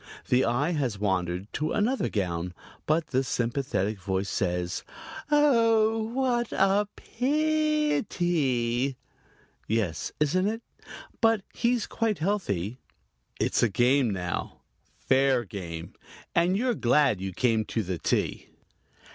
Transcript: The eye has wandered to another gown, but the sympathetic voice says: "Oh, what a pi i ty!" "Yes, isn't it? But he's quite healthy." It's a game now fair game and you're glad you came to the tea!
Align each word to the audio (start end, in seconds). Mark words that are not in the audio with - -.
The 0.29 0.45
eye 0.45 0.71
has 0.71 0.97
wandered 0.97 1.45
to 1.53 1.73
another 1.73 2.09
gown, 2.09 2.55
but 2.87 3.09
the 3.09 3.23
sympathetic 3.23 3.99
voice 3.99 4.29
says: 4.29 4.83
"Oh, 5.29 5.99
what 6.07 6.51
a 6.53 6.87
pi 6.95 7.97
i 7.97 8.01
ty!" 8.09 8.95
"Yes, 9.67 10.11
isn't 10.19 10.47
it? 10.47 10.63
But 11.21 11.43
he's 11.53 11.85
quite 11.85 12.17
healthy." 12.17 12.79
It's 13.39 13.61
a 13.61 13.69
game 13.69 14.09
now 14.09 14.61
fair 14.97 15.43
game 15.45 15.93
and 16.33 16.57
you're 16.57 16.73
glad 16.73 17.21
you 17.21 17.31
came 17.31 17.63
to 17.65 17.83
the 17.83 17.99
tea! 17.99 18.47